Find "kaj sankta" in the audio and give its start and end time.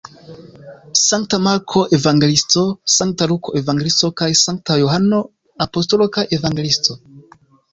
4.23-4.79